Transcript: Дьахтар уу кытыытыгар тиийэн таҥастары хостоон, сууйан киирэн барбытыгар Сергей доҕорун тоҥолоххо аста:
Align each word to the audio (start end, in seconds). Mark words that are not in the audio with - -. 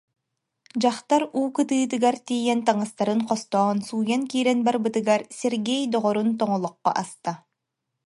Дьахтар 0.81 1.21
уу 1.37 1.47
кытыытыгар 1.55 2.15
тиийэн 2.25 2.59
таҥастары 2.67 3.13
хостоон, 3.27 3.77
сууйан 3.87 4.23
киирэн 4.31 4.59
барбытыгар 4.65 5.21
Сергей 5.39 5.81
доҕорун 5.93 6.29
тоҥолоххо 6.39 6.91
аста: 7.01 7.31